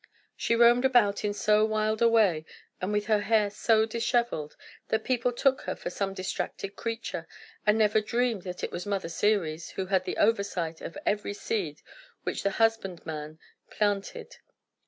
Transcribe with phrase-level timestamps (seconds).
[0.35, 2.43] She roamed about in so wild a way,
[2.81, 7.27] and with her hair so dishevelled, that people took her for some distracted creature,
[7.67, 11.83] and never dreamed that this was Mother Ceres, who had the oversight of every seed
[12.23, 13.37] which the husband man
[13.69, 14.37] planted.